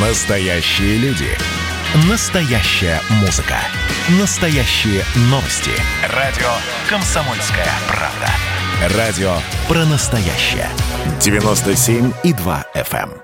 [0.00, 1.26] Настоящие люди.
[2.08, 3.56] Настоящая музыка.
[4.20, 5.72] Настоящие новости.
[6.14, 6.46] Радио
[6.88, 8.96] «Комсомольская правда».
[8.96, 9.32] Радио
[9.66, 10.68] про настоящее.
[11.18, 13.10] 97,2 FM.
[13.10, 13.22] эм.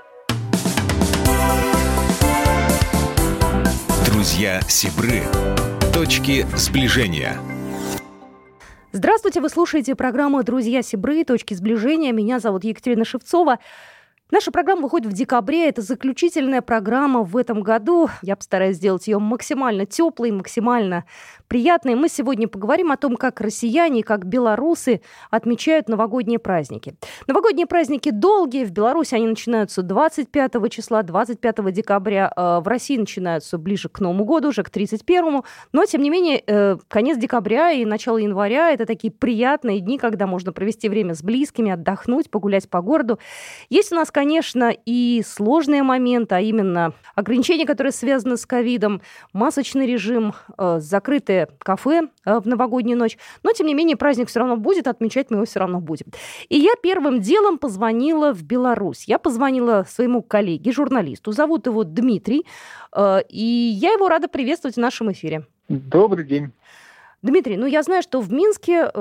[4.04, 5.22] Друзья Сибры.
[5.92, 7.38] Точки сближения.
[8.90, 11.22] Здравствуйте, вы слушаете программу «Друзья Сибры.
[11.24, 12.10] Точки сближения».
[12.10, 13.58] Меня зовут Екатерина Шевцова.
[14.30, 15.68] Наша программа выходит в декабре.
[15.68, 18.08] Это заключительная программа в этом году.
[18.22, 21.04] Я постараюсь сделать ее максимально теплой, максимально
[21.46, 21.94] приятной.
[21.94, 26.96] Мы сегодня поговорим о том, как россияне и как белорусы отмечают новогодние праздники.
[27.26, 28.64] Новогодние праздники долгие.
[28.64, 32.32] В Беларуси они начинаются 25 числа, 25 декабря.
[32.34, 35.42] Э, в России начинаются ближе к Новому году, уже к 31.
[35.72, 40.26] Но, тем не менее, э, конец декабря и начало января– это такие приятные дни, когда
[40.26, 43.18] можно провести время с близкими, отдохнуть, погулять по городу.
[43.68, 49.86] Есть у нас, конечно, и сложные моменты, а именно ограничения, которые связаны с ковидом, масочный
[49.86, 53.18] режим, э, закрытые кафе э, в новогоднюю ночь.
[53.42, 56.06] Но, тем не менее, праздник все равно будет, отмечать мы его все равно будем.
[56.48, 59.04] И я первым делом позвонила в Беларусь.
[59.08, 61.32] Я позвонила своему коллеге, журналисту.
[61.32, 62.46] Зовут его Дмитрий.
[62.94, 65.44] Э, и я его рада приветствовать в нашем эфире.
[65.68, 66.52] Добрый день.
[67.22, 68.92] Дмитрий, ну я знаю, что в Минске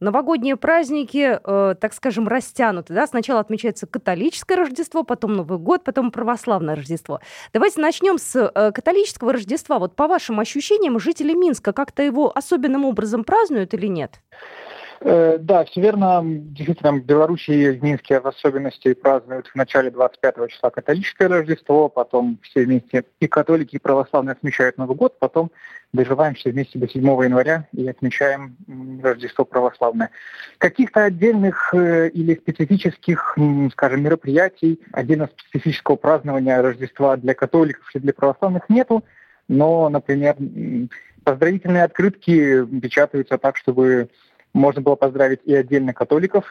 [0.00, 2.94] Новогодние праздники, э, так скажем, растянуты.
[2.94, 3.06] Да?
[3.06, 7.20] Сначала отмечается католическое Рождество, потом Новый год, потом православное Рождество.
[7.52, 9.78] Давайте начнем с э, католического Рождества.
[9.78, 14.20] Вот по вашим ощущениям, жители Минска как-то его особенным образом празднуют или нет?
[15.02, 16.20] Э, да, все верно.
[16.24, 21.88] Действительно, в Беларуси и в Минске в особенности празднуют в начале 25 числа католическое Рождество,
[21.88, 25.50] потом все вместе и католики, и православные отмечают Новый год, потом
[25.94, 28.56] доживаем все вместе до 7 января и отмечаем
[29.02, 30.10] Рождество православное.
[30.58, 33.38] Каких-то отдельных э, или специфических,
[33.72, 39.02] скажем, мероприятий, отдельно специфического празднования Рождества для католиков или для православных нету,
[39.48, 40.36] но, например,
[41.24, 44.10] поздравительные открытки печатаются так, чтобы
[44.52, 46.44] можно было поздравить и отдельно католиков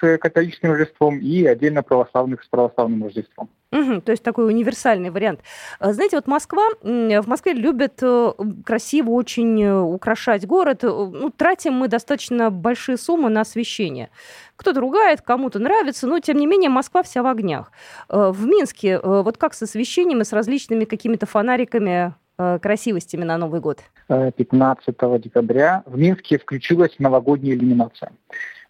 [0.00, 3.48] с католическим Рождеством, и отдельно православных с православным Рождеством.
[3.72, 5.40] Угу, то есть такой универсальный вариант.
[5.78, 8.32] А, знаете, вот Москва, в Москве любят э,
[8.66, 10.84] красиво очень э, украшать город.
[10.84, 14.10] Э, ну, тратим мы достаточно большие суммы на освещение.
[14.56, 17.72] Кто-то ругает, кому-то нравится, но тем не менее Москва вся в огнях.
[18.08, 23.80] В Минске вот как с освещением и с различными какими-то фонариками красивостями на Новый год?
[24.08, 28.12] 15 декабря в Минске включилась новогодняя иллюминация.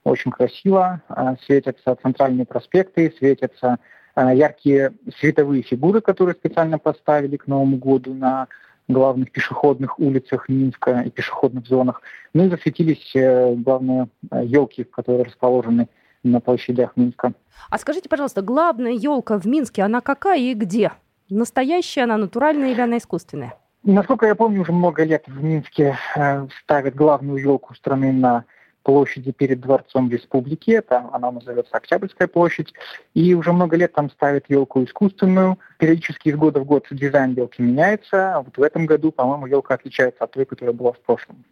[0.05, 3.79] Очень красиво, а, светятся центральные проспекты, светятся
[4.17, 8.49] яркие световые фигуры, которые специально поставили к Новому году на
[8.89, 12.03] главных пешеходных улицах Минска и пешеходных зонах.
[12.35, 15.89] Ну и засветились э, главные елки, которые расположены
[16.23, 17.33] на площадях Минска.
[17.71, 20.93] А скажите, пожалуйста, главная елка в Минске, она какая и где?
[21.35, 23.55] Настоящая она, натуральная или она искусственная?
[23.85, 28.45] Насколько я помню, уже много лет в Минске э, ставят главную елку страны на
[28.83, 32.75] площади перед Дворцом Республики, это она называется Октябрьская площадь,
[33.15, 35.59] и уже много лет там ставят елку искусственную.
[35.79, 39.75] Периодически из года в год дизайн елки меняется, а вот в этом году, по-моему, елка
[39.75, 41.47] отличается от той, которая была в прошлом.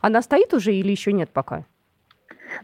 [0.00, 1.64] Она стоит уже или еще нет пока?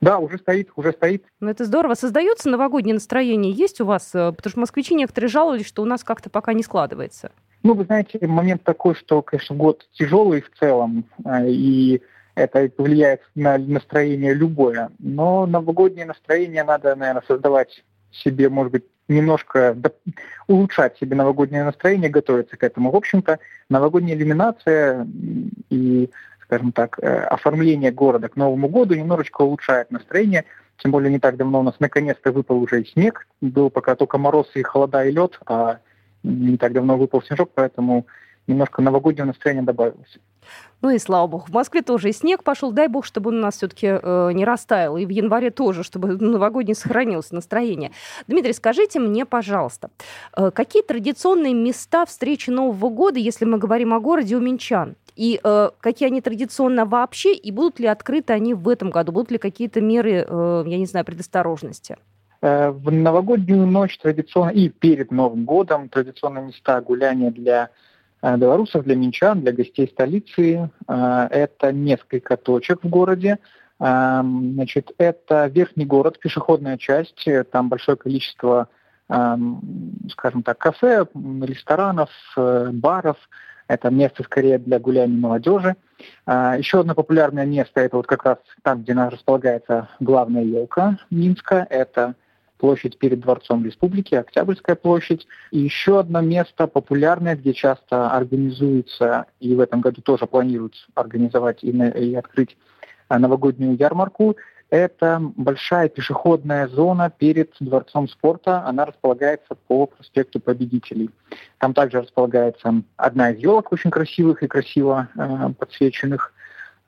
[0.01, 1.25] Да, уже стоит, уже стоит.
[1.41, 1.95] Ну, это здорово.
[1.95, 4.11] Создается новогоднее настроение есть у вас?
[4.15, 7.33] Э, потому что москвичи некоторые жаловались, что у нас как-то пока не складывается.
[7.62, 12.01] Ну, вы знаете, момент такой, что, конечно, год тяжелый в целом, а, и
[12.34, 14.91] это влияет на настроение любое.
[14.99, 19.77] Но новогоднее настроение надо, наверное, создавать себе, может быть, немножко
[20.47, 22.91] улучшать себе новогоднее настроение, готовиться к этому.
[22.91, 25.07] В общем-то, новогодняя иллюминация
[25.69, 26.09] и,
[26.50, 30.44] скажем так, э, оформление города к Новому году немножечко улучшает настроение.
[30.78, 33.28] Тем более не так давно у нас наконец-то выпал уже и снег.
[33.41, 35.78] Был пока только мороз и холода и лед, а
[36.25, 38.06] не так давно выпал снежок, поэтому
[38.49, 40.19] немножко новогоднего настроения добавилось.
[40.83, 41.44] Ну и слава богу.
[41.47, 42.72] В Москве тоже и снег пошел.
[42.72, 44.97] Дай бог, чтобы он у нас все-таки э, не растаял.
[44.97, 47.93] И в январе тоже, чтобы новогоднее сохранилось настроение.
[48.27, 49.91] Дмитрий, скажите мне, пожалуйста,
[50.37, 54.97] э, какие традиционные места встречи Нового года, если мы говорим о городе, у минчан?
[55.21, 57.34] И э, какие они традиционно вообще?
[57.34, 59.13] И будут ли открыты они в этом году?
[59.13, 61.99] Будут ли какие-то меры, э, я не знаю, предосторожности?
[62.41, 67.69] Э, в новогоднюю ночь традиционно и перед Новым годом традиционные места гуляния для
[68.22, 70.71] э, белорусов, для минчан, для гостей столицы.
[70.89, 73.39] Э, это несколько точек в городе.
[73.78, 78.69] Значит, это верхний город, пешеходная часть, там большое количество,
[79.09, 83.17] скажем так, кафе, ресторанов, баров.
[83.71, 85.77] Это место скорее для гуляния молодежи.
[86.27, 91.69] Еще одно популярное место– это вот как раз там, где располагается главная елка Минска.
[91.71, 92.17] Это
[92.59, 95.28] площадь перед Дворцом Республики, Октябрьская площадь.
[95.53, 101.63] И еще одно место популярное, где часто организуется, и в этом году тоже планируют организовать
[101.63, 102.57] и, и открыть
[103.07, 104.37] а, новогоднюю ярмарку,
[104.71, 108.65] это большая пешеходная зона перед Дворцом спорта.
[108.65, 111.11] Она располагается по проспекту Победителей.
[111.59, 116.33] Там также располагается одна из елок очень красивых и красиво э, подсвеченных.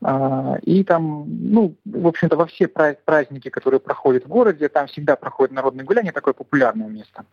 [0.04, 5.14] А, и там, ну, в общем-то, во все праздники, которые проходят в городе, там всегда
[5.14, 7.24] проходит народное гуляние, такое популярное место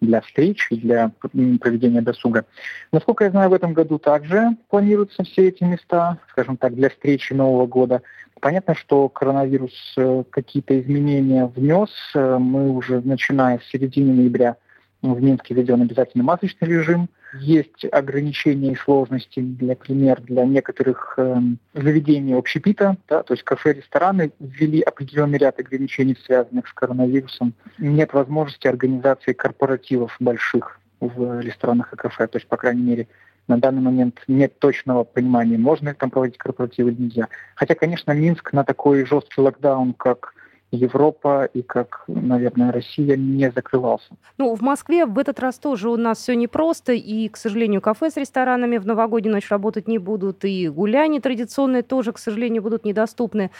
[0.00, 1.10] для встреч для
[1.60, 2.44] проведения досуга.
[2.92, 7.32] Насколько я знаю, в этом году также планируются все эти места, скажем так, для встречи
[7.32, 8.02] Нового года.
[8.40, 11.90] Понятно, что коронавирус э, какие-то изменения внес.
[12.14, 14.56] Э, мы уже, начиная с середины ноября,
[15.02, 21.36] в Минске введен обязательный масочный режим– есть ограничения и сложности, например, для некоторых э,
[21.74, 27.54] заведений общепита, да, то есть кафе, рестораны ввели определенный ряд ограничений, связанных с коронавирусом.
[27.78, 33.08] Нет возможности организации корпоративов больших в ресторанах и кафе, то есть, по крайней мере,
[33.46, 37.28] на данный момент нет точного понимания, можно ли там проводить корпоративы или нельзя.
[37.54, 40.34] Хотя, конечно, Минск на такой жесткий локдаун, как
[40.70, 44.16] Европа и как, наверное, Россия не закрывался.
[44.36, 48.10] Ну, в Москве в этот раз тоже у нас все непросто, и, к сожалению, кафе
[48.10, 52.84] с ресторанами в новогоднюю ночь работать не будут, и гуляния традиционные тоже, к сожалению, будут
[52.84, 53.50] недоступны.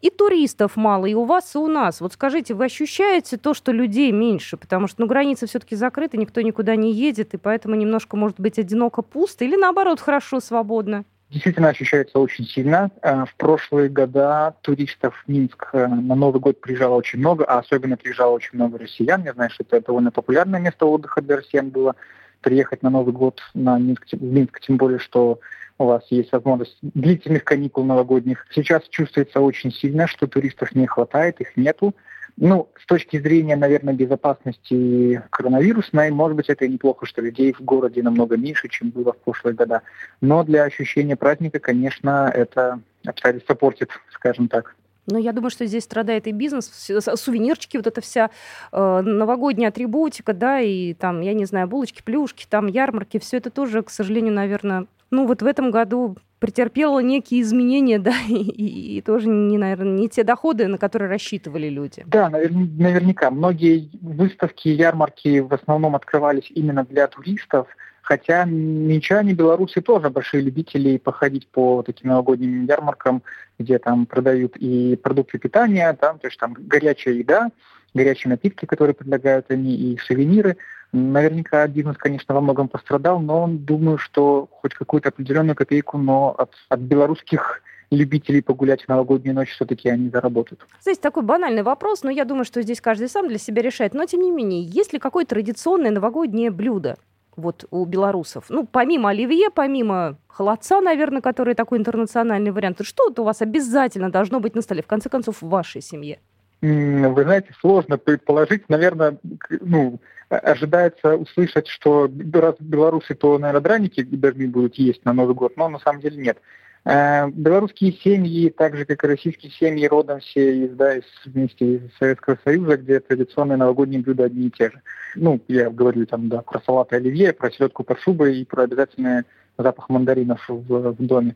[0.00, 2.00] И туристов мало, и у вас, и у нас.
[2.00, 4.56] Вот скажите, вы ощущаете то, что людей меньше?
[4.56, 8.58] Потому что, ну, границы все-таки закрыты, никто никуда не едет, и поэтому немножко, может быть,
[8.58, 11.04] одиноко пусто, или наоборот, хорошо, свободно?
[11.30, 12.90] Действительно ощущается очень сильно.
[13.02, 17.58] Э, в прошлые года туристов в Минск э, на Новый год приезжало очень много, а
[17.58, 19.24] особенно приезжало очень много россиян.
[19.24, 21.94] Я знаю, что это довольно популярное место отдыха для россиян было
[22.40, 25.40] приехать на Новый год на Минск, в Минск, тем более, что
[25.78, 28.46] у вас есть возможность длительных каникул новогодних.
[28.50, 31.94] Сейчас чувствуется очень сильно, что туристов не хватает, их нету.
[32.38, 37.62] Ну, с точки зрения, наверное, безопасности коронавирусной, может быть, это и неплохо, что людей в
[37.62, 39.82] городе намного меньше, чем было в прошлые года.
[40.20, 44.76] Но для ощущения праздника, конечно, это обстоятельство портит, скажем так.
[45.06, 48.30] Но я думаю, что здесь страдает и бизнес, сувенирчики, вот эта вся
[48.72, 53.50] э, новогодняя атрибутика, да, и там, я не знаю, булочки, плюшки, там ярмарки, все это
[53.50, 58.98] тоже, к сожалению, наверное, ну вот в этом году претерпела некие изменения, да, и, и,
[58.98, 62.04] и тоже, не, наверное, не те доходы, на которые рассчитывали люди.
[62.06, 63.30] Да, навер- наверняка.
[63.30, 67.68] Многие выставки, ярмарки в основном открывались именно для туристов,
[68.02, 73.22] хотя минчане, белорусы тоже большие любители походить по таким новогодним ярмаркам,
[73.58, 77.50] где там продают и продукты питания, там, то есть там горячая еда,
[77.94, 80.56] горячие напитки, которые предлагают они, и сувениры–
[80.92, 86.52] Наверняка бизнес, конечно, во многом пострадал, но думаю, что хоть какую-то определенную копейку, но от,
[86.68, 90.66] от белорусских любителей погулять в новогоднюю ночь все-таки они заработают.
[90.80, 93.94] Здесь такой банальный вопрос, но я думаю, что здесь каждый сам для себя решает.
[93.94, 96.96] Но тем не менее, есть ли какое-то традиционное новогоднее блюдо
[97.36, 98.46] вот у белорусов?
[98.48, 104.10] Ну, помимо оливье, помимо холодца, наверное, который такой интернациональный вариант, что вот у вас обязательно
[104.10, 106.18] должно быть на столе, в конце концов, в вашей семье?
[106.62, 108.68] Вы знаете, сложно предположить.
[108.68, 109.18] Наверное,
[109.60, 115.56] ну, ожидается услышать, что раз белорусы, то, наверное, драники должны будут есть на Новый год,
[115.56, 116.38] но на самом деле нет.
[116.84, 121.74] Э, белорусские семьи, так же как и российские семьи, родом все из, да, из, вместе
[121.74, 124.80] из Советского Союза, где традиционные новогодние блюда одни и те же.
[125.16, 129.24] Ну, я говорю там, да, про салат оливье, про селедку под шубой и про обязательный
[129.58, 131.34] запах мандаринов в, в доме.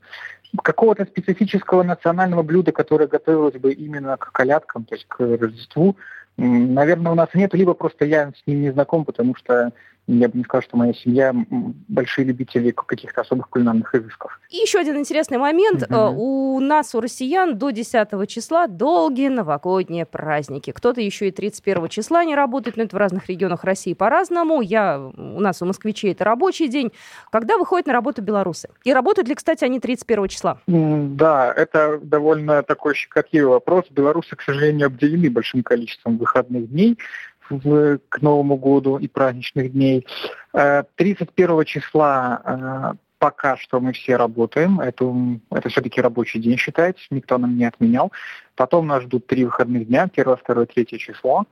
[0.62, 5.97] Какого-то специфического национального блюда, которое готовилось бы именно к колядкам, то есть к Рождеству,
[6.47, 9.73] наверное, у нас нет, либо просто я с ним не знаком, потому что
[10.19, 11.33] я бы не сказал, что моя семья
[11.88, 14.40] большие любители каких-то особых кулинарных изысков.
[14.50, 15.83] И еще один интересный момент.
[15.83, 16.14] Mm-hmm.
[16.17, 20.73] У нас, у россиян, до 10 числа долгие новогодние праздники.
[20.73, 24.61] Кто-то еще и 31 числа не работает, но это в разных регионах России по-разному.
[24.61, 26.93] Я, у нас, у москвичей, это рабочий день.
[27.31, 28.71] Когда выходят на работу белорусы?
[28.85, 30.59] И работают ли, кстати, они 31 числа?
[30.67, 33.85] Да, это довольно такой щекотливый вопрос.
[33.90, 36.99] Белорусы, к сожалению, обделены большим количеством выходных дней
[38.09, 40.07] к Новому году и праздничных дней.
[40.52, 44.80] 31 э, числа э, пока что мы все работаем.
[44.80, 45.12] Это,
[45.50, 48.12] это все-таки рабочий день считается, никто нам не отменял.
[48.54, 51.45] Потом нас ждут три выходных дня, 1, 2, 3 число.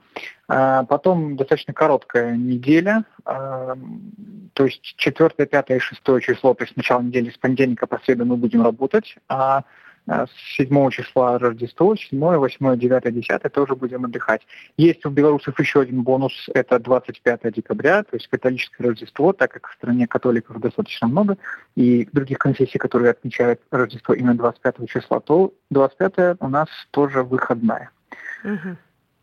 [0.49, 7.03] Э, потом достаточно короткая неделя, то есть 4, 5 и 6 число, то есть начало
[7.03, 9.65] недели с понедельника по среду мы будем работать, а
[10.09, 14.47] с 7 числа Рождество, 7, 8, 9, 10 тоже будем отдыхать.
[14.77, 19.69] Есть у белорусов еще один бонус, это 25 декабря, то есть католическое Рождество, так как
[19.69, 21.37] в стране католиков достаточно много,
[21.77, 27.91] и других конфессий, которые отмечают Рождество именно 25 числа, то 25 у нас тоже выходная.
[28.45, 28.77] Угу.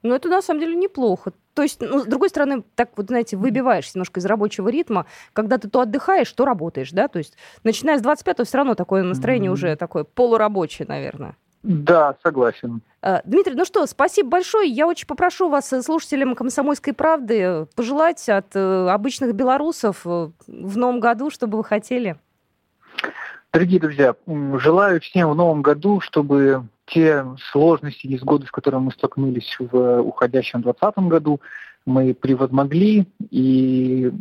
[0.06, 1.34] Ну, это на самом деле неплохо.
[1.56, 5.58] То есть, ну, с другой стороны, так вот, знаете, выбиваешься немножко из рабочего ритма, когда
[5.58, 7.08] ты то отдыхаешь, то работаешь, да?
[7.08, 9.54] То есть, начиная с 25-го, все равно такое настроение mm-hmm.
[9.54, 11.36] уже такое полурабочее, наверное.
[11.64, 12.82] Да, согласен.
[13.02, 14.70] Э, Дмитрий, ну что, спасибо большое.
[14.70, 20.34] Я очень попрошу вас, э, слушателям «Комсомольской правды», пожелать от э, обычных белорусов в
[20.78, 22.18] новом году, что бы вы хотели.
[23.52, 29.56] Дорогие друзья, желаю всем в новом году, чтобы те сложности, невзгоды, с которыми мы столкнулись
[29.60, 31.42] в уходящем 2020 году,
[31.86, 34.12] мы превозмогли и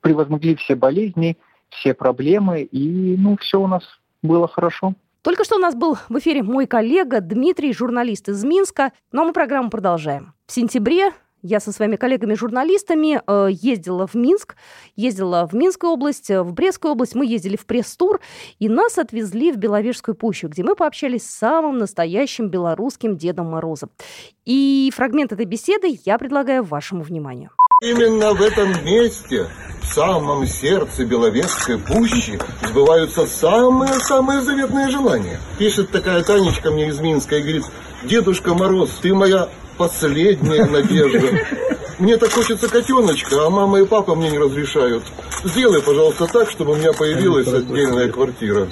[0.00, 1.38] превозмогли все болезни,
[1.70, 3.82] все проблемы, и ну, все у нас
[4.22, 4.94] было хорошо.
[5.22, 8.92] Только что у нас был в эфире мой коллега Дмитрий, журналист из Минска.
[9.12, 10.34] Ну а мы программу продолжаем.
[10.46, 14.56] В сентябре я со своими коллегами-журналистами э, ездила в Минск,
[14.96, 17.14] ездила в Минскую область, э, в Брестскую область.
[17.14, 18.20] Мы ездили в пресс-тур,
[18.58, 23.90] и нас отвезли в Беловежскую пущу, где мы пообщались с самым настоящим белорусским Дедом Морозом.
[24.44, 27.50] И фрагмент этой беседы я предлагаю вашему вниманию.
[27.82, 29.48] Именно в этом месте,
[29.80, 35.40] в самом сердце Беловежской пущи, сбываются самые-самые заветные желания.
[35.58, 37.64] Пишет такая Танечка мне из Минска и говорит,
[38.04, 39.48] Дедушка Мороз, ты моя
[39.82, 41.28] последняя надежда.
[41.98, 45.02] Мне так хочется котеночка, а мама и папа мне не разрешают.
[45.44, 48.68] Сделай, пожалуйста, так, чтобы у меня появилась отдельная квартира.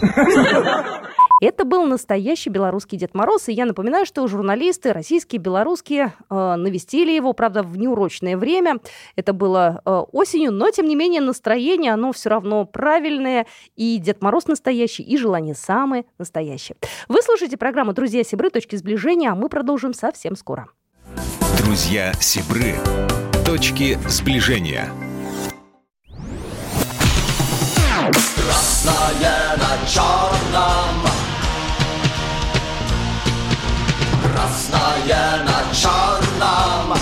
[1.43, 7.13] Это был настоящий белорусский Дед Мороз, и я напоминаю, что журналисты российские, белорусские э, навестили
[7.13, 8.77] его, правда, в неурочное время.
[9.17, 14.21] Это было э, осенью, но, тем не менее, настроение, оно все равно правильное, и Дед
[14.21, 16.77] Мороз настоящий, и желание самое настоящее.
[17.09, 18.51] Вы слушаете программу «Друзья Сибры.
[18.51, 20.69] Точки сближения», а мы продолжим совсем скоро.
[21.71, 22.75] Друзья Сибры.
[23.45, 24.89] Точки сближения.
[28.35, 31.07] Красное на черном
[34.21, 36.99] Красное на черном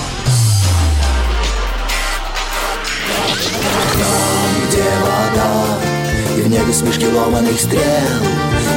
[3.94, 5.78] Там, где вода
[6.37, 7.80] И в небе смешки ломаных стрел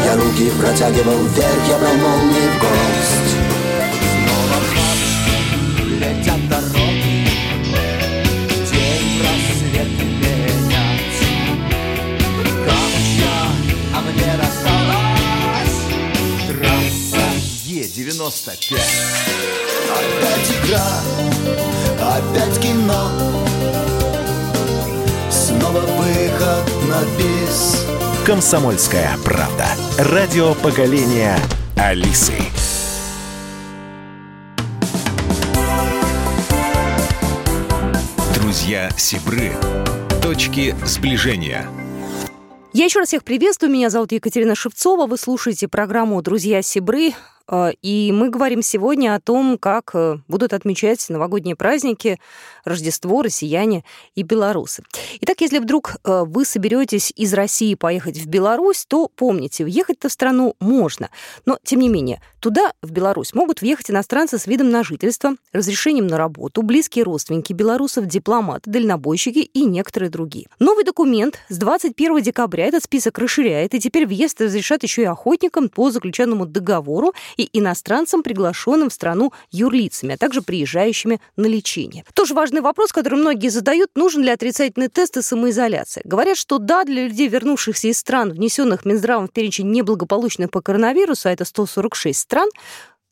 [0.05, 3.40] Я руки протягивал вверх, я брал молнии в гость
[6.01, 7.27] летят дороги
[8.71, 11.19] День рассвет менять
[12.65, 13.37] Камча,
[13.93, 15.77] а мне рассталась
[16.47, 17.25] Трасса
[17.65, 18.79] Е-95
[19.91, 20.89] Опять игра,
[21.99, 23.11] опять кино
[25.29, 27.85] Снова выход на бис
[28.25, 29.65] Комсомольская правда.
[29.97, 31.39] Радио поколения
[31.75, 32.33] Алисы.
[38.61, 39.53] Друзья Сибры.
[40.21, 41.67] Точки сближения.
[42.73, 43.71] Я еще раз всех приветствую.
[43.71, 45.07] Меня зовут Екатерина Шевцова.
[45.07, 47.13] Вы слушаете программу «Друзья Сибры».
[47.51, 52.19] Э, И мы говорим сегодня о том, как э, будут отмечать новогодние праздники,
[52.63, 53.83] Рождество, россияне
[54.15, 54.83] и белорусы.
[55.21, 60.11] Итак, если вдруг э, вы соберетесь из России поехать в Беларусь, то помните, въехать-то в
[60.11, 61.09] страну можно.
[61.45, 66.07] Но, тем не менее, туда, в Беларусь, могут въехать иностранцы с видом на жительство, разрешением
[66.07, 70.47] на работу, близкие родственники белорусов, дипломаты, дальнобойщики и некоторые другие.
[70.59, 75.69] Новый документ с 21 декабря этот список расширяет, и теперь въезд разрешат еще и охотникам
[75.69, 82.05] по заключенному договору и иностранцам, приглашенным в страну юрлицами, а также приезжающими на лечение.
[82.13, 86.03] Тоже важный вопрос, который многие задают, нужен ли отрицательный тест и самоизоляция.
[86.05, 91.29] Говорят, что да, для людей, вернувшихся из стран, внесенных Минздравом в перечень неблагополучных по коронавирусу,
[91.29, 92.49] а это 146 стран,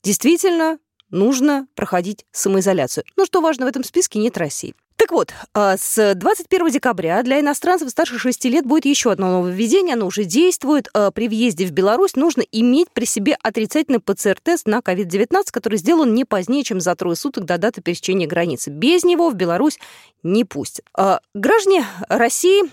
[0.03, 3.03] действительно нужно проходить самоизоляцию.
[3.15, 4.75] Но что важно, в этом списке нет России.
[5.00, 9.94] Так вот, а, с 21 декабря для иностранцев старше 6 лет будет еще одно нововведение.
[9.94, 10.89] Оно уже действует.
[10.94, 16.13] А, при въезде в Беларусь нужно иметь при себе отрицательный ПЦР-тест на COVID-19, который сделан
[16.13, 18.72] не позднее, чем за трое суток до даты пересечения границы.
[18.72, 19.79] Без него в Беларусь
[20.22, 20.84] не пустят.
[20.94, 22.63] А, граждане России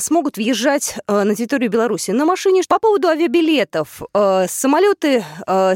[0.00, 2.62] смогут въезжать на территорию Беларуси на машине.
[2.68, 4.02] По поводу авиабилетов.
[4.48, 5.24] Самолеты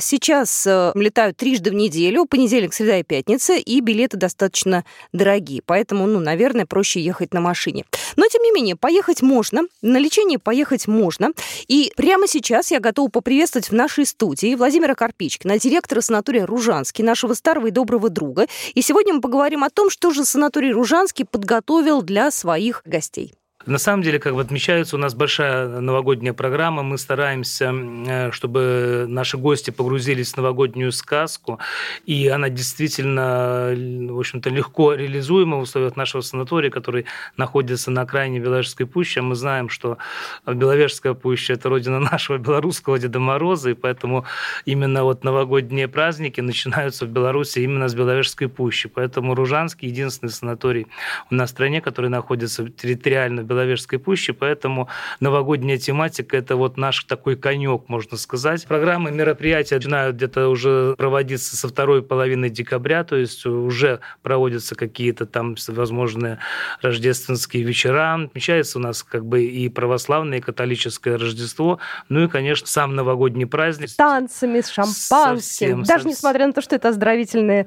[0.00, 5.61] сейчас летают трижды в неделю, понедельник, среда и пятница, и билеты достаточно дорогие.
[5.64, 7.85] Поэтому, ну, наверное, проще ехать на машине.
[8.16, 9.62] Но, тем не менее, поехать можно.
[9.83, 11.33] На лечение поехать можно.
[11.69, 17.35] И прямо сейчас я готова поприветствовать в нашей студии Владимира Карпичкина, директора санатория «Ружанский», нашего
[17.35, 18.47] старого и доброго друга.
[18.75, 23.35] И сегодня мы поговорим о том, что же санаторий «Ружанский» подготовил для своих гостей.
[23.67, 26.83] На самом деле, как бы отмечается, у нас большая новогодняя программа.
[26.83, 31.59] Мы стараемся, э, чтобы наши гости погрузились в новогоднюю сказку.
[32.07, 37.05] И она действительно, в общем-то, легко реализуема в условиях нашего санатория, который
[37.37, 39.19] находится на окраине Беловежской пущи.
[39.19, 39.99] А мы знаем, что
[40.47, 44.25] Беловежская пуща– это родина нашего белорусского Деда Мороза, и поэтому
[44.64, 48.88] именно вот новогодние праздники начинаются в Беларуси именно с Беловежской пущи.
[48.88, 50.87] Поэтому Ружанский– единственный санаторий
[51.31, 54.88] у нас в стране, который находится территориально Беловежской пущи, поэтому
[55.19, 58.64] новогодняя тематика– это вот наш такой конек, можно сказать.
[58.66, 65.26] Программы мероприятия начинают где-то уже проводиться со второй половины декабря, то есть уже проводятся какие-то
[65.26, 66.38] там возможные
[66.80, 68.14] рождественские вечера.
[68.14, 73.47] Отмечается у нас как бы и православное, и католическое Рождество, ну и, конечно, сам новогодний
[73.47, 73.88] праздник.
[73.88, 75.40] С танцами, с шампанским.
[75.40, 76.11] Совсем, Даже совсем.
[76.11, 77.66] несмотря на то, что это оздоровительное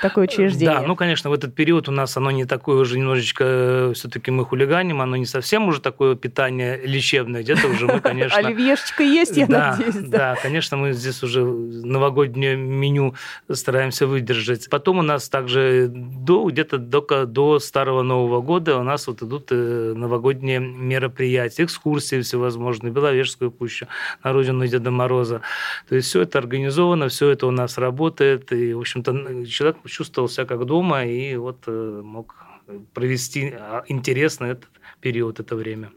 [0.00, 0.74] такое учреждение.
[0.74, 4.30] Да, ну, конечно, в этот период у нас оно не такое уже немножечко, э, все-таки
[4.30, 8.38] мы хулиганим, оно не совсем уже такое питание лечебное, где-то уже мы, конечно...
[8.38, 9.94] Оливьешечка есть, я надеюсь.
[10.08, 13.14] Да, конечно, мы здесь уже новогоднее меню
[13.50, 14.68] стараемся выдержать.
[14.70, 19.48] Потом у нас также до где-то до, до Старого Нового года у нас вот идут
[19.50, 23.86] э, новогодние мероприятия, экскурсии всевозможные, Беловежскую пущу,
[24.24, 25.42] на родину Деда Мороза.
[25.88, 30.28] То есть все это организовано, все это у нас работает, и, в общем-то, человек чувствовал
[30.28, 32.47] себя как дома и вот э, мог
[32.94, 34.68] провести а, интересно этот
[35.00, 35.90] период, это время.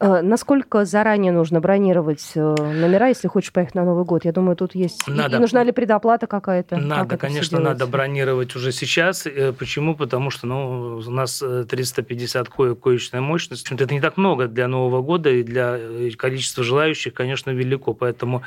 [0.00, 4.24] Э, насколько заранее нужно бронировать э, номера, если хочешь поехать на Новый год?
[4.24, 5.06] Я думаю, тут есть...
[5.06, 5.36] Надо.
[5.36, 6.76] И нужна ли предоплата какая-то?
[6.76, 9.26] Надо, как конечно, надо бронировать уже сейчас.
[9.26, 9.94] Э, почему?
[9.94, 13.70] Потому что ну, у нас 350 коек коечная мощность.
[13.70, 15.78] Это не так много для Нового года, и для
[16.16, 17.94] количества желающих, конечно, велико.
[17.94, 18.42] Поэтому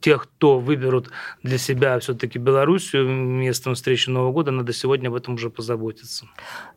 [0.00, 1.10] тех, кто выберут
[1.42, 6.26] для себя все-таки Белоруссию местом встречи Нового года, надо сегодня об этом уже позаботиться.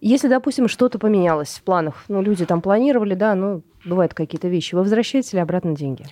[0.02, 4.76] Если, допустим, что-то поменялось в планах, ну, люди там планировали, да, ну, бывают какие-то вещи,
[4.76, 6.06] вы возвращаете ли обратно деньги?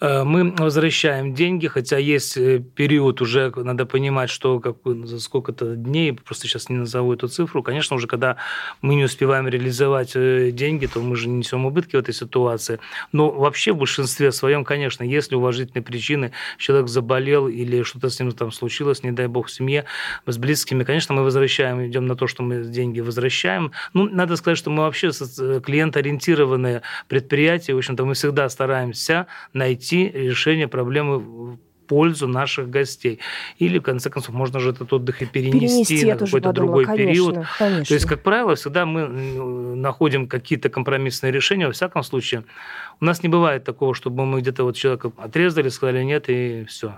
[0.00, 5.76] Э, мы возвращаем деньги, хотя есть э, период уже, надо понимать, что как, за сколько-то
[5.76, 8.36] дней, просто сейчас не назову эту цифру, конечно, уже когда
[8.82, 12.78] мы не успеваем реализовать э, деньги, то мы же несем убытки в этой ситуации.
[13.12, 18.32] Но вообще в большинстве своем, конечно, если уважительные причины, человек заболел или что-то с ним
[18.32, 19.84] там случилось, не дай бог, в семье,
[20.26, 23.72] с близкими, конечно, мы возвращаем, идем на то, что мы деньги возвращаем.
[23.92, 30.68] Ну, надо сказать, что мы вообще клиент-ориентированные предприятия, в общем-то, мы всегда стараемся найти решение
[30.68, 33.20] проблемы в пользу наших гостей.
[33.58, 37.06] Или, в конце концов, можно же этот отдых и перенести, перенести на какой-то другой конечно,
[37.06, 37.46] период.
[37.58, 37.84] Конечно.
[37.84, 39.06] То есть, как правило, всегда мы
[39.76, 41.66] находим какие-то компромиссные решения.
[41.66, 42.44] Во всяком случае,
[43.00, 46.94] у нас не бывает такого, чтобы мы где-то вот человека отрезали, сказали нет, и все.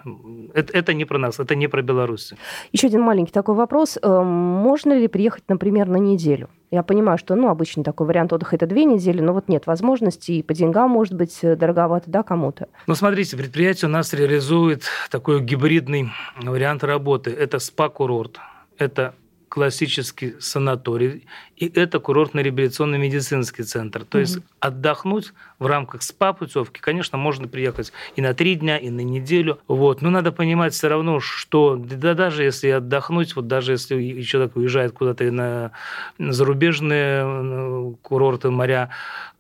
[0.55, 2.35] Это, это не про нас, это не про Беларусь.
[2.73, 3.99] Еще один маленький такой вопрос.
[4.03, 6.49] Эм, можно ли приехать, например, на неделю?
[6.71, 10.33] Я понимаю, что, ну, обычный такой вариант отдыха– это две недели, но вот нет возможности,
[10.33, 12.69] и по деньгам может быть э, дороговато, да, кому-то.
[12.87, 17.31] Ну, смотрите, предприятие у нас реализует такой гибридный вариант работы.
[17.31, 18.39] Это спа-курорт,
[18.77, 19.15] это
[19.49, 21.27] классический санаторий,
[21.59, 24.05] и это курортно-реабилитационный медицинский центр.
[24.05, 24.21] То mm-hmm.
[24.21, 29.59] есть отдохнуть в рамках СПА-путевки, конечно, можно приехать и на три дня, и на неделю.
[29.67, 30.03] Вот.
[30.03, 34.93] Но надо понимать все равно, что да, даже если отдохнуть, вот даже если человек уезжает
[34.93, 35.73] куда-то на
[36.19, 38.91] зарубежные курорты, моря,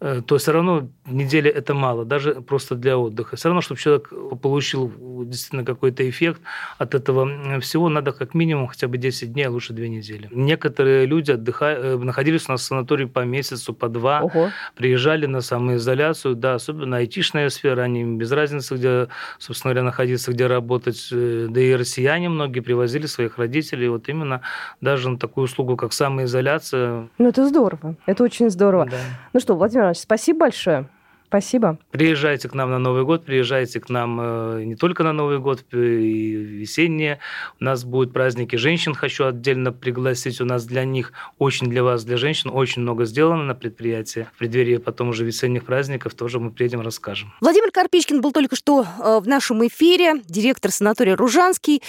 [0.01, 3.37] э, то все равно неделя это мало, даже просто для отдыха.
[3.37, 4.93] Все равно, чтобы человек получил
[5.25, 6.41] действительно какой-то эффект
[6.79, 10.29] от этого всего, надо как минимум хотя бы 10 дней, а лучше 2 недели.
[10.31, 14.51] Некоторые люди отдыхают, э, находились у нас в санатории по месяцу, по два, Ого.
[14.75, 20.47] приезжали на самоизоляцию, да, особенно айтишная сфера, они без разницы, где, собственно говоря, находиться, где
[20.47, 24.41] работать, э, да и россияне многие привозили своих родителей, вот именно
[24.81, 27.09] даже на такую услугу, как самоизоляция.
[27.19, 28.87] Ну, это здорово, это очень здорово.
[28.87, 28.97] Да.
[29.33, 30.89] Ну что, Владимир Иванович, спасибо большое.
[31.29, 31.79] Спасибо.
[31.91, 35.63] Приезжайте к нам на Новый год, приезжайте к нам э, не только на Новый год,
[35.73, 37.19] и весеннее.
[37.61, 40.41] У нас будут праздники женщин, хочу отдельно пригласить.
[40.41, 44.27] У нас для них, очень для вас, для женщин, очень много сделано на предприятии.
[44.35, 47.35] В преддверии потом уже весенних праздников тоже мы приедем, расскажем.
[47.43, 51.83] Владимир Карпичкин был только что э, в нашем эфире, директор санатория «Ружанский».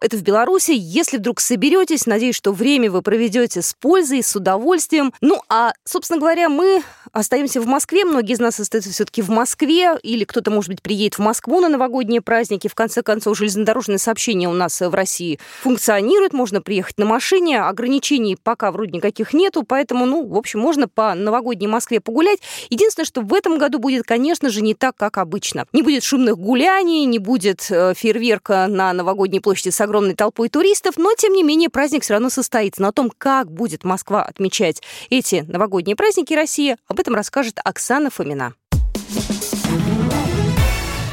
[0.00, 0.72] Это в Беларуси.
[0.74, 5.12] Если вдруг соберетесь, надеюсь, что время вы проведете с пользой, с удовольствием.
[5.20, 8.04] Ну, а, собственно говоря, мы остаемся в Москве.
[8.04, 9.96] Многие из нас остаются все-таки в Москве.
[10.02, 12.66] Или кто-то, может быть, приедет в Москву на новогодние праздники.
[12.66, 16.32] В конце концов, железнодорожное сообщение у нас в России функционирует.
[16.32, 17.60] Можно приехать на машине.
[17.60, 19.62] Ограничений пока вроде никаких нету.
[19.62, 22.40] Поэтому, ну, в общем, можно по новогодней Москве погулять.
[22.68, 25.66] Единственное, что в этом году будет, конечно же, не так, как обычно.
[25.72, 31.14] Не будет шумных гуляний, не будет э, фейерверка на новогодней площади огромной толпой туристов, но,
[31.14, 32.82] тем не менее, праздник все равно состоится.
[32.82, 38.10] Но о том, как будет Москва отмечать эти новогодние праздники России, об этом расскажет Оксана
[38.10, 38.54] Фомина.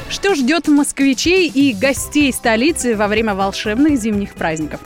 [0.09, 4.81] Что ждет москвичей и гостей столицы во время волшебных зимних праздников?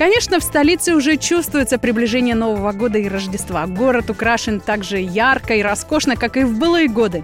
[0.00, 3.66] Конечно, в столице уже чувствуется приближение Нового года и Рождества.
[3.66, 7.22] Город украшен так же ярко и роскошно, как и в былые годы.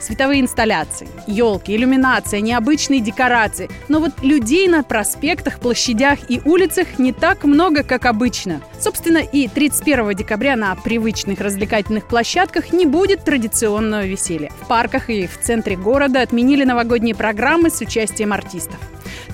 [0.00, 3.70] Световые инсталляции, елки, иллюминация, необычные декорации.
[3.86, 8.60] Но вот людей на проспектах, площадях и улицах не так много, как обычно.
[8.80, 14.50] Собственно, и 31 декабря на привычных развлекательных площадках не будет традиционного веселья.
[14.62, 18.80] В парках и в центре города отменили новогодние программы с участием артистов.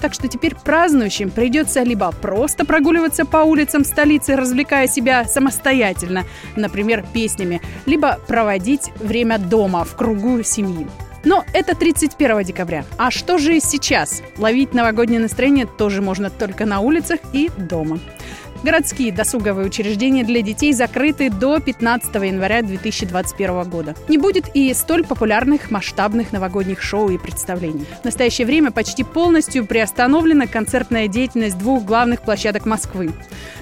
[0.02, 6.24] Так что теперь празднующим придется либо просто прогуливаться по улицам столицы, развлекая себя самостоятельно,
[6.56, 10.88] например, песнями, либо проводить время дома в кругу семьи.
[11.24, 12.84] Но это 31 декабря.
[12.98, 14.24] А что же сейчас?
[14.38, 18.00] Ловить новогоднее настроение тоже можно только на улицах и дома.
[18.62, 23.96] Городские досуговые учреждения для детей закрыты до 15 января 2021 года.
[24.07, 27.85] Не будет и столь популярных масштабных новогодних шоу и представлений.
[28.03, 33.11] В настоящее время почти полностью приостановлена концертная деятельность двух главных площадок Москвы.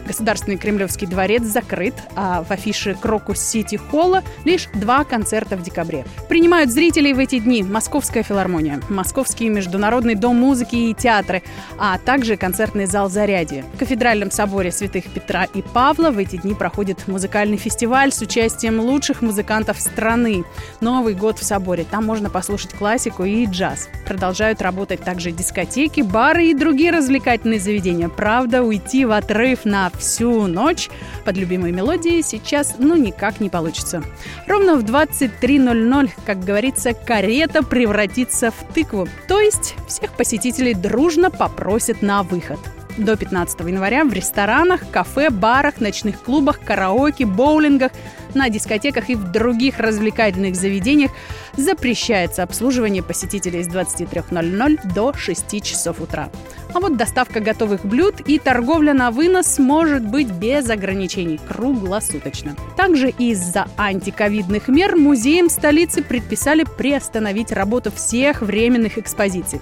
[0.07, 6.05] Государственный Кремлевский дворец закрыт, а в афише Крокус Сити Холла лишь два концерта в декабре.
[6.29, 11.43] Принимают зрителей в эти дни Московская филармония, Московский международный дом музыки и театры,
[11.79, 13.65] а также концертный зал «Зарядье».
[13.75, 18.81] В кафедральном соборе святых Петра и Павла в эти дни проходит музыкальный фестиваль с участием
[18.81, 20.45] лучших музыкантов страны.
[20.81, 21.85] Новый год в соборе.
[21.89, 23.89] Там можно послушать классику и джаз.
[24.07, 28.09] Продолжают работать также дискотеки, бары и другие развлекательные заведения.
[28.09, 30.91] Правда, уйти в отрыв на всю ночь
[31.25, 34.03] под любимые мелодии сейчас ну никак не получится.
[34.47, 39.07] Ровно в 23.00, как говорится, карета превратится в тыкву.
[39.29, 42.59] То есть всех посетителей дружно попросят на выход
[42.97, 47.93] до 15 января в ресторанах, кафе, барах, ночных клубах, караоке, боулингах,
[48.35, 51.11] на дискотеках и в других развлекательных заведениях
[51.57, 56.31] запрещается обслуживание посетителей с 23.00 до 6 часов утра.
[56.73, 62.55] А вот доставка готовых блюд и торговля на вынос может быть без ограничений круглосуточно.
[62.77, 69.61] Также из-за антиковидных мер музеям столицы предписали приостановить работу всех временных экспозиций.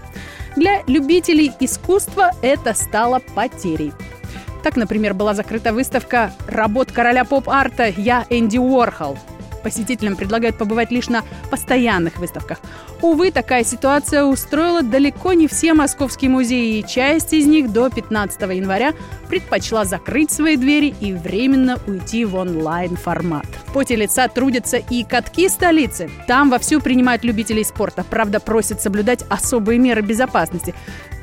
[0.57, 3.93] Для любителей искусства это стало потерей.
[4.63, 9.17] Так, например, была закрыта выставка работ короля поп-арта «Я Энди Уорхол»,
[9.63, 12.61] Посетителям предлагают побывать лишь на постоянных выставках.
[13.01, 18.41] Увы, такая ситуация устроила далеко не все московские музеи, и часть из них до 15
[18.41, 18.93] января
[19.29, 23.47] предпочла закрыть свои двери и временно уйти в онлайн-формат.
[23.67, 26.11] В поте лица трудятся и катки столицы.
[26.27, 28.05] Там вовсю принимают любителей спорта.
[28.09, 30.75] Правда, просят соблюдать особые меры безопасности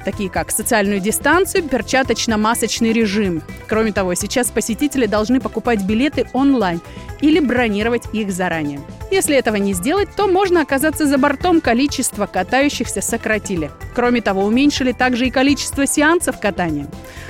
[0.05, 3.41] такие как социальную дистанцию, перчаточно-масочный режим.
[3.67, 6.79] Кроме того, сейчас посетители должны покупать билеты онлайн
[7.21, 8.79] или бронировать их заранее.
[9.11, 13.71] Если этого не сделать, то можно оказаться за бортом, количество катающихся сократили.
[13.93, 16.87] Кроме того, уменьшили также и количество сеансов катания.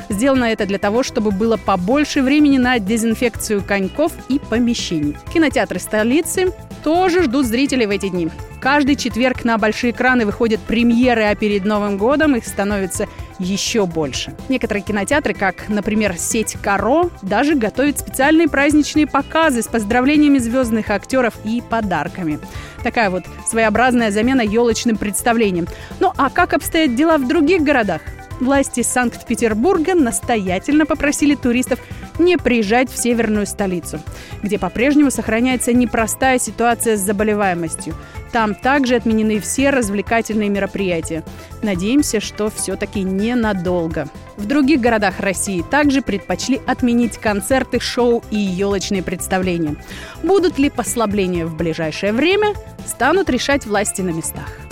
[0.09, 5.17] Сделано это для того, чтобы было побольше времени на дезинфекцию коньков и помещений.
[5.33, 8.29] Кинотеатры столицы тоже ждут зрителей в эти дни.
[8.61, 13.07] Каждый четверг на большие экраны выходят премьеры, а перед Новым годом их становится
[13.39, 14.36] еще больше.
[14.50, 21.34] Некоторые кинотеатры, как, например, сеть Каро, даже готовят специальные праздничные показы с поздравлениями звездных актеров
[21.43, 22.39] и подарками.
[22.84, 25.67] Такая вот своеобразная замена елочным представлением.
[26.00, 28.02] Ну а как обстоят дела в других городах?
[28.39, 31.80] Власти Санкт-Петербурга настоятельно попросили туристов
[32.19, 34.00] не приезжать в северную столицу,
[34.43, 37.95] где по-прежнему сохраняется непростая ситуация с заболеваемостью.
[38.36, 41.24] Там также отменены все развлекательные мероприятия.
[41.62, 44.10] Надеемся, что все-таки ненадолго.
[44.36, 49.78] В других городах России также предпочли отменить концерты, шоу и елочные представления.
[50.21, 54.64] Будут ли послабления в ближайшее время, станут решать власти на местах.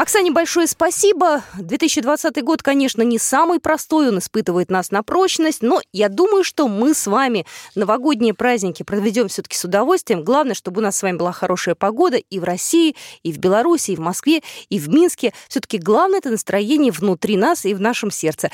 [0.00, 1.42] Оксане большое спасибо.
[1.58, 6.68] 2020 год, конечно, не самый простой, он испытывает нас на прочность, но я думаю, что
[6.68, 10.24] мы с вами новогодние праздники проведем все-таки с удовольствием.
[10.24, 13.90] Главное, чтобы у нас с вами была хорошая погода и в России, и в Беларуси,
[13.90, 15.34] и в Москве, и в Минске.
[15.50, 18.50] Все-таки главное это настроение внутри нас и в нашем сердце.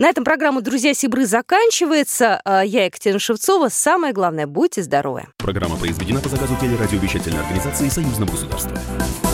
[0.00, 2.40] На этом программа «Друзья Сибры» заканчивается.
[2.46, 3.68] А я Екатерина Шевцова.
[3.68, 5.24] Самое главное, будьте здоровы.
[5.36, 8.78] Программа произведена по заказу телерадиовещательной организации Союзного государства.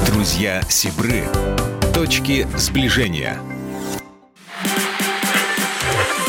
[0.08, 1.22] «Друзья Сибры».
[1.94, 3.38] Точки сближения.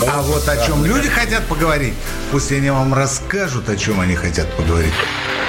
[0.07, 1.95] А вот о чем люди хотят поговорить,
[2.31, 4.93] пусть они вам расскажут, о чем они хотят поговорить.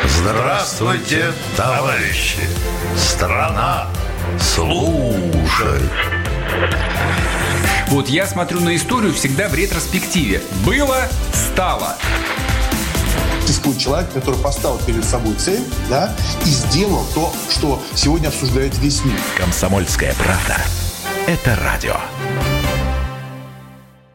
[0.06, 2.40] Здравствуйте, товарищи!
[2.96, 3.86] Страна,
[4.40, 5.82] слушай!
[7.88, 10.42] Вот я смотрю на историю всегда в ретроспективе.
[10.66, 11.96] Было, стало.
[13.46, 19.02] Существует человек, который поставил перед собой цель, да, и сделал то, что сегодня обсуждает весь
[19.06, 19.18] мир.
[19.38, 20.60] Комсомольская правда.
[21.26, 21.96] Это радио.